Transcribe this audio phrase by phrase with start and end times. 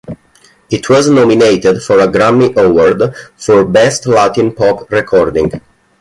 [0.71, 5.51] It was nominated for a Grammy Award for Best Latin Pop Recording.